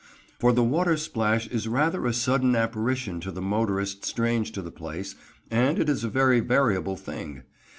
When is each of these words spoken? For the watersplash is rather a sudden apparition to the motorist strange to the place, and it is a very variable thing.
For 0.39 0.51
the 0.51 0.63
watersplash 0.63 1.45
is 1.51 1.67
rather 1.67 2.07
a 2.07 2.13
sudden 2.15 2.55
apparition 2.55 3.19
to 3.19 3.29
the 3.31 3.39
motorist 3.39 4.03
strange 4.03 4.51
to 4.53 4.63
the 4.63 4.71
place, 4.71 5.13
and 5.51 5.77
it 5.77 5.89
is 5.89 6.03
a 6.03 6.09
very 6.09 6.39
variable 6.39 6.95
thing. 6.95 7.43